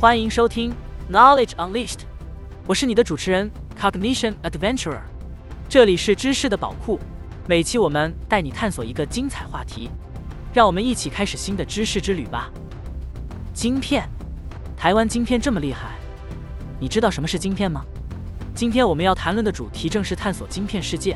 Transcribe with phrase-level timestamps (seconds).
[0.00, 0.72] 欢迎收听
[1.12, 2.00] Knowledge Unleashed，
[2.66, 5.02] 我是你的主持人 Cognition Adventurer，
[5.68, 6.98] 这里是知识的宝库，
[7.46, 9.90] 每期我们带你探索一个精彩话题，
[10.54, 12.50] 让我们一起开始新的知识之旅吧。
[13.52, 14.08] 晶片，
[14.74, 15.99] 台湾晶片这么厉害，
[16.80, 17.84] 你知道什么是晶片吗？
[18.54, 21.14] 今天我们要谈论的主题正是探索晶片世界，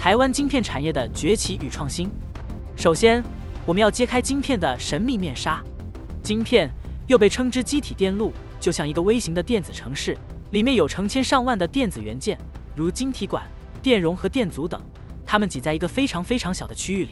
[0.00, 2.10] 台湾晶片产业的崛起与创新。
[2.74, 3.22] 首先，
[3.66, 5.62] 我们要揭开晶片的神秘面纱，
[6.22, 6.70] 晶片。
[7.06, 10.16] 又被称之机体电路，就像一个微型的电子城市，
[10.52, 12.38] 里面有成千上万的电子元件，
[12.74, 13.44] 如晶体管、
[13.82, 14.80] 电容和电阻等，
[15.26, 17.10] 它们挤在一个非常非常小的区域里。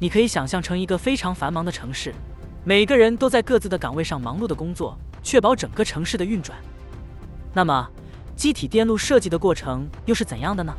[0.00, 2.12] 你可以想象成一个非常繁忙的城市，
[2.64, 6.58] 每个人都在各自的岗位上忙碌的工作，确保整个城市的运转。
[7.54, 7.88] 那么，
[8.34, 10.74] 机体电路设计的过程又是怎样的呢？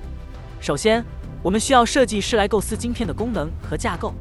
[0.59, 1.03] 首先，
[1.41, 4.13] 我们需要设计师来构思晶片的功能和架构，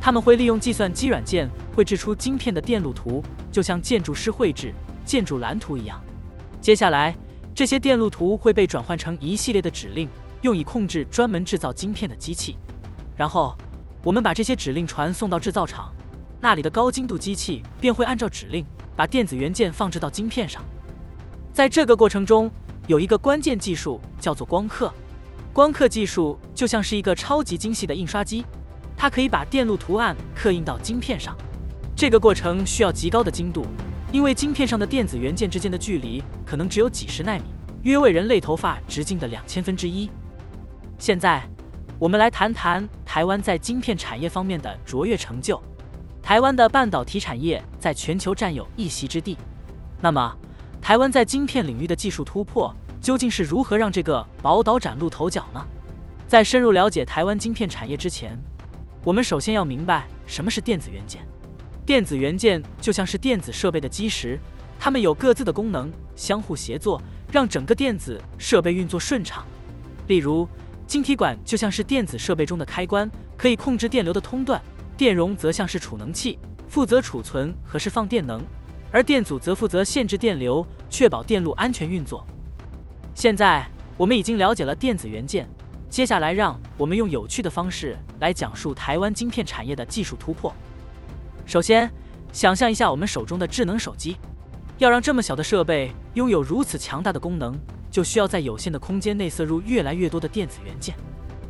[0.00, 3.22] 他们会利用计算机软件绘制出晶片的电路图。
[3.50, 4.72] 就像建筑师绘制
[5.04, 6.00] 建筑蓝图一样，
[6.60, 7.16] 接下来
[7.54, 10.08] 这些电路图会被转换成一系列的指令，
[10.42, 12.56] 用以控制专门制造晶片的机器。
[13.16, 13.56] 然后
[14.04, 15.92] 我们把这些指令传送到制造厂，
[16.40, 20.62] 那里的高精度机器便会按照指令把电子元件放置到晶片上。
[21.58, 22.48] 在这个过程中，
[22.86, 24.94] 有一个关键技术叫做光刻。
[25.52, 28.44] 光刻技术就像是一个超级精细的印刷机，
[28.96, 31.36] 它可以把电路图案刻印到晶片上。
[31.96, 33.66] 这个过程需要极高的精度，
[34.12, 37.42] 因为晶片上的电子元件之间的距离可能只有几十纳米，
[37.82, 40.08] 约为人类头发直径的两千分之一。
[40.96, 41.42] 现在，
[41.98, 45.60] 我们来谈谈台湾在晶片产业方面的卓越成就。
[46.22, 49.36] 台湾的半导体产业在全球占有一席之地。
[50.00, 50.32] 那么，
[50.80, 55.64] 台湾在晶片领域的技术突破究竟是如何让这个宝岛崭露头角呢？
[56.26, 58.38] 在深入了解台湾晶片产业之前，
[59.04, 61.26] 我们首先要明白什么是电子元件。
[61.86, 64.38] 电子元件就像是电子设备的基石，
[64.78, 67.00] 它们有各自的功能，相互协作，
[67.32, 69.44] 让整个电子设备运作顺畅。
[70.06, 70.46] 例如，
[70.86, 74.60] 晶体管就像是电子设备中的开关，可以控制电流的通断；
[74.96, 76.38] 电容则像是储能器，
[76.68, 78.38] 负责储存和释放电能；
[78.90, 82.26] 而电阻则负责限制电流，确保电路安全运作。
[83.14, 83.66] 现在
[83.96, 85.48] 我们已经了解了电子元件，
[85.90, 90.52] 接下来让我们用有趣的方式来讲述台湾晶片产业的技术突破。
[91.44, 91.90] 首先，
[92.32, 94.16] 想象一下我们手中的智能手机，
[94.78, 97.58] 要让这么小的设备拥有如此强大的功能，
[97.90, 100.94] 就需要在有限的空间内塞入越来越多的电子元件。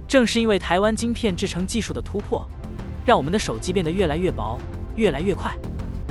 [0.07, 2.49] 正是因为台湾晶片制成技术的突破，
[3.05, 4.59] 让我们的手机变得越来越薄、
[4.97, 5.55] 越来越快，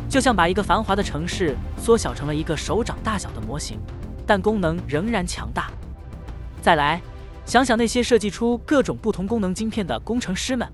[0.09, 3.79] 就像把一个繁华的城市缩小成了一个手掌大小的模型，
[4.25, 5.69] 但功能仍然强大。
[6.61, 7.01] 再来，
[7.45, 10.67] 想想那些设计出各种不同功能晶片的工程师们，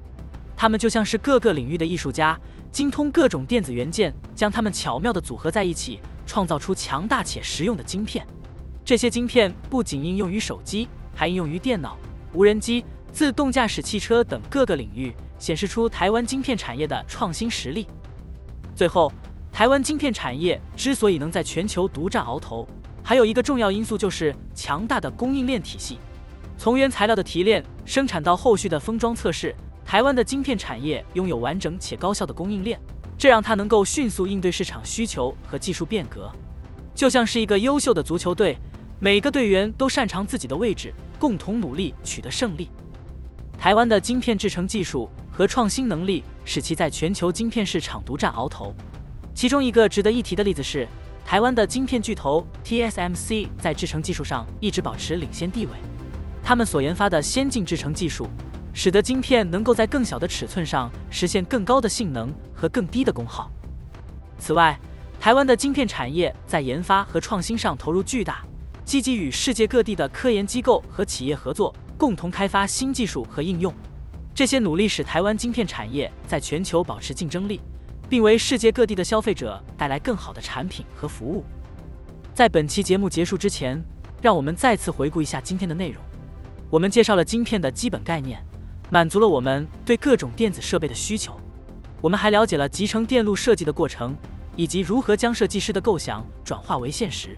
[0.55, 2.39] 他们就像是各个领域的艺术家。
[2.71, 8.25] 精通各种电子元件，将它们巧妙地组合在一起，创造出强大且实用的晶片。
[8.83, 11.95] 这些晶片不仅应用于手机，还应用于电脑、
[12.33, 17.88] 无人机、自动驾驶汽车等各个领域，显示出台湾晶片产业的创新实力。
[18.75, 19.11] 最后，
[19.51, 22.67] 台湾晶片产业之所以能在全球独占鳌头，
[23.03, 26.00] 还有一个重要因素就是强大的供应链体系，
[26.57, 29.56] 从原材料的提炼、生产到后续的封装测试。
[29.85, 32.79] 台湾的晶片产业拥有完整且高效的供应链，
[33.17, 36.31] 这让它能够迅速应对市场需求和技术变革，
[36.95, 38.57] 就像是一个优秀的足球队，
[39.00, 42.69] 每个队员都擅长自己的位置，共同努力取得胜利。
[43.57, 48.73] 台湾的晶片制成技术和创新能力使其在全球晶片市场独占鳌头。
[49.33, 50.88] 其中一个值得一提的例子是，
[51.25, 55.71] 台湾的晶片巨头 TSMC 在制成技术上一直保持领先地位，
[56.44, 58.29] 他们所研发的先进制成技术。
[58.75, 63.51] 使得晶片能够在更小的尺寸上实现更高的性能和更低的功耗。
[64.39, 64.75] 此外，
[65.19, 68.44] 台湾的晶片产业在研发和创新上投入巨大，
[68.83, 73.71] 积极与世界各地的科研机构和企业合作，共同开发新技术和应用。
[74.35, 77.62] 这些努力使台湾晶片产业在全球保持竞争力，
[78.09, 81.44] 并为世界各地的消费者带来更好的产品和服务。
[82.33, 83.83] 在本期节目结束之前，
[84.21, 86.01] 让我们再次回顾一下今天的内容。
[86.69, 88.44] 我们介绍了晶片的基本概念。
[88.89, 91.36] 满足了我们对各种电子设备的需求。
[92.00, 94.15] 我们还了解了集成电路设计的过程，
[94.56, 97.36] 以及如何将设计师的构想转化为现实。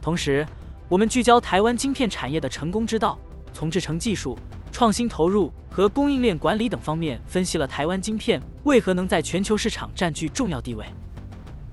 [0.00, 0.46] 同时，
[0.88, 3.18] 我们聚焦台湾晶片产业的成功之道，
[3.52, 4.38] 从制成技术、
[4.72, 10.86] 创新投入和供应链管理等方面分析了台湾晶片为何能在全球市场占据重要地位。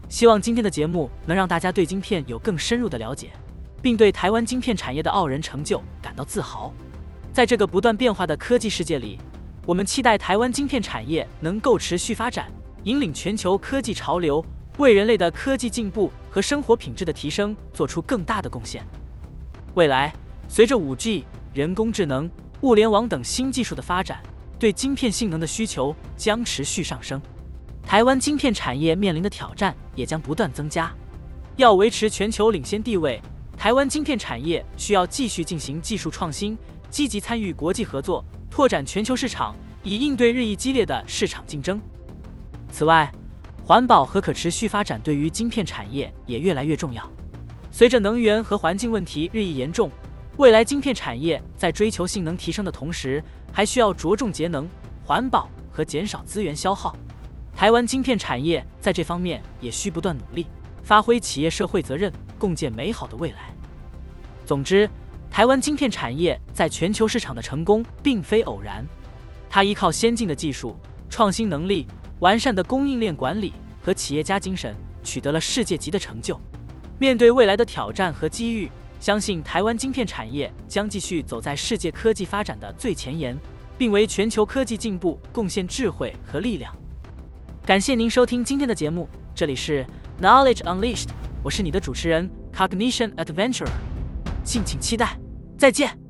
[0.10, 3.32] 希望今天的节目能让大家对晶片有更深入的了解。
[3.82, 6.74] 并对台湾晶片产业的傲人成就感到自豪。
[7.32, 9.18] 在这个不断变化的科技世界里，
[9.66, 12.52] 我们期待台湾晶片产业能够持续发展，
[12.84, 14.44] 引领全球科技潮流，
[14.78, 18.86] 为人类的科技进步和生活品质的提升做出更大的贡献。
[19.76, 20.14] 未来，
[20.48, 21.24] 随着 5G、
[21.54, 22.30] 人工智能、
[22.63, 24.24] 物联网等新技术的发展，
[24.57, 27.21] 对晶片性能的需求将持续上升，
[27.86, 30.89] 台湾晶片产业面临的挑战也将不断增加。
[31.57, 33.21] 要维持全球领先地位，
[33.57, 36.57] 台湾晶片产业需要继续进行技术创新，
[36.89, 41.81] 积极参与国际合作，拓展全球市场，以应对日益激烈的市场竞争。
[42.71, 43.12] 此外，
[43.66, 47.06] 环保和可持续发展对于晶片产业也越来越重要。
[47.71, 49.92] 随着能源和环境问题日益严重，
[50.38, 54.68] 未来晶片产业在追求性能提升的同时，还需要着重节能、
[55.06, 56.95] 环保和减少资源消耗。
[57.56, 60.47] 台湾晶片产业在这方面也需不断努力，
[60.81, 63.53] 发挥企业社会责任，共建美好的未来。
[64.44, 64.89] 总之，
[65.30, 68.83] 台湾晶片产业在全球市场的成功并非偶然，
[69.51, 70.75] 它依靠先进的技术、
[71.12, 71.85] 创新能力、
[72.21, 73.53] 完善的供应链管理
[73.83, 76.41] 和企业家精神，取得了世界级的成就。
[76.97, 78.69] 面对未来的挑战和机遇，
[79.04, 83.38] 相信台湾晶片产业将继续走在世界科技发展的最前沿，
[83.78, 86.74] 并为全球科技进步贡献智慧和力量。
[87.66, 89.86] 感谢您收听今天的节目，这里是
[90.22, 91.10] Knowledge Unleashed，
[91.44, 93.68] 我是你的主持人 Cognition Adventurer，
[94.42, 95.20] 敬请期待，
[95.58, 96.03] 再见。